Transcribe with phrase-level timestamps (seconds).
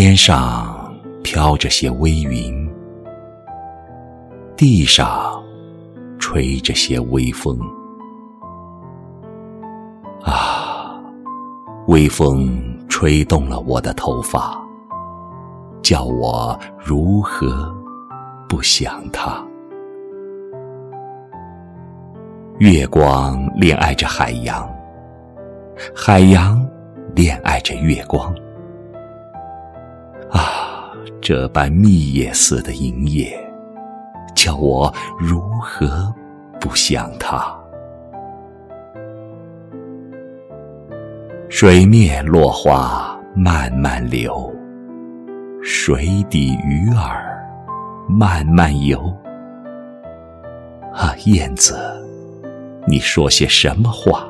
[0.00, 0.94] 天上
[1.24, 2.70] 飘着些微云，
[4.56, 5.42] 地上
[6.20, 7.58] 吹着些微风。
[10.22, 11.02] 啊，
[11.88, 14.56] 微风吹动了我的头发，
[15.82, 17.74] 叫我如何
[18.48, 19.44] 不想他？
[22.58, 24.64] 月光恋爱着海洋，
[25.92, 26.64] 海洋
[27.16, 28.32] 恋爱着月光。
[30.30, 33.32] 啊，这般蜜叶似的银叶，
[34.34, 36.12] 叫我如何
[36.60, 37.54] 不想他？
[41.48, 44.54] 水面落花慢慢流，
[45.62, 47.42] 水底鱼儿
[48.06, 48.98] 慢慢游。
[50.92, 51.78] 啊，燕子。
[52.86, 54.26] 你说些什么话，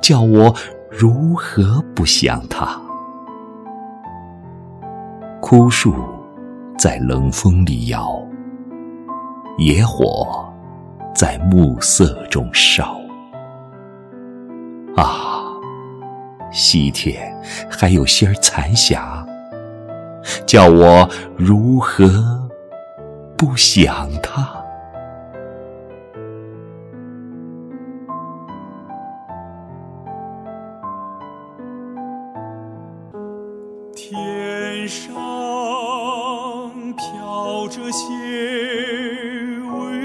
[0.00, 0.54] 叫我
[0.90, 2.80] 如何不想他？
[5.50, 5.92] 枯树
[6.78, 8.24] 在冷风里摇，
[9.58, 10.48] 野火
[11.12, 12.96] 在暮色中烧。
[14.94, 15.42] 啊，
[16.52, 17.36] 西天
[17.68, 19.26] 还有些残霞，
[20.46, 22.48] 叫我如何
[23.36, 24.59] 不想他？
[37.50, 38.04] 冒着些
[39.74, 39.96] 微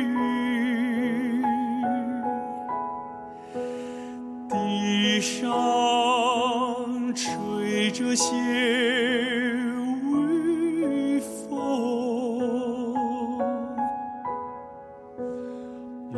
[0.00, 1.42] 雨，
[4.48, 5.44] 地上
[7.12, 8.30] 吹着些
[10.12, 12.94] 微风。
[16.14, 16.16] 啊。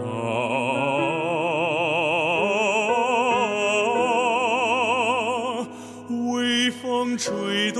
[6.83, 7.80] 风吹动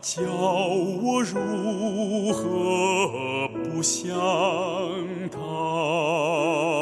[0.00, 4.10] 叫我如何不想
[5.30, 6.79] 他？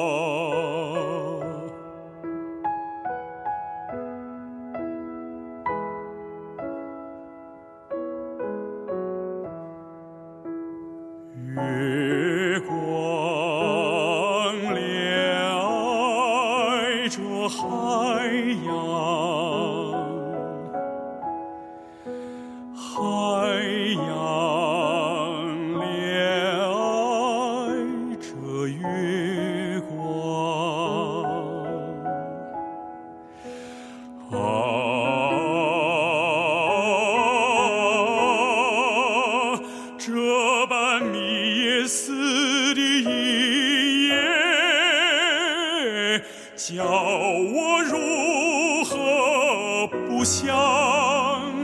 [46.69, 51.58] 叫我如何不想？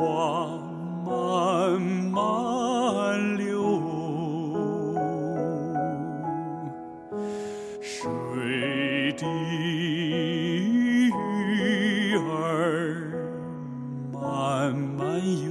[0.00, 0.48] 花
[1.04, 1.78] 慢
[2.10, 3.44] 慢流，
[7.82, 9.26] 水底
[11.10, 11.12] 鱼
[12.16, 13.12] 儿
[14.10, 15.50] 慢慢游。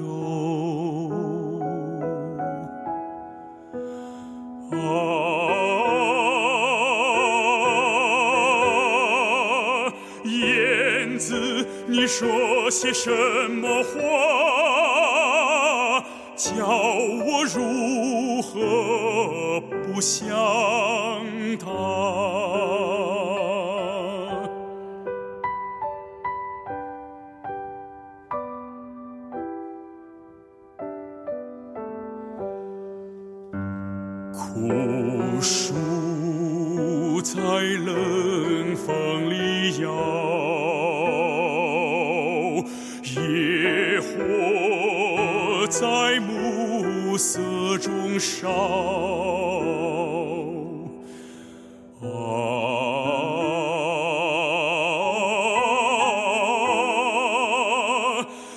[4.71, 4.75] 啊。
[10.25, 12.27] 燕子，你说
[12.69, 13.09] 说些什
[13.49, 13.89] 么话，
[16.35, 20.29] 叫我如何不想
[21.57, 21.65] 他？
[34.31, 35.73] 枯树
[37.23, 37.33] 在
[37.83, 39.89] 冷风里摇，
[45.79, 47.39] 在暮色
[47.77, 48.49] 中烧，
[52.01, 52.05] 啊！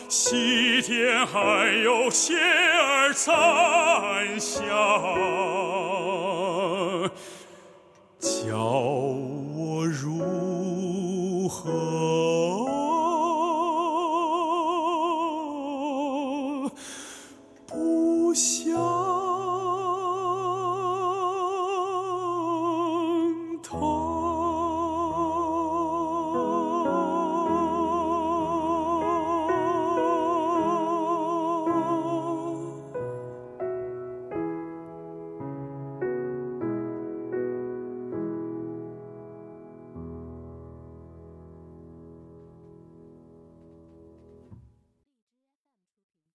[0.09, 4.67] 西天还有仙儿残响，
[8.19, 12.32] 叫我如何？